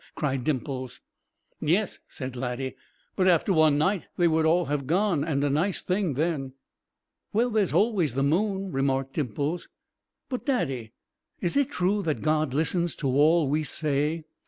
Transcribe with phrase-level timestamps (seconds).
[0.15, 0.99] cried Dimples.
[1.59, 2.75] "Yes," said Laddie;
[3.15, 6.53] "but after one night they would all have gone, and a nice thing then!"
[7.33, 9.69] "Well, there's always the moon," remarked Dimples.
[10.27, 10.93] "But, Daddy,
[11.39, 14.23] is it true that God listens to all we say?"